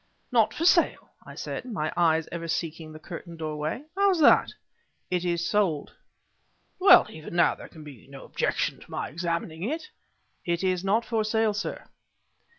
[0.31, 4.51] "Not for sale!" I said, my eyes ever seeking the curtained doorway; "how's that?"
[5.11, 5.93] "It is sold."
[6.79, 9.91] "Well, even so, there can be no objection to my examining it?"
[10.43, 11.87] "It is not for sale, sir."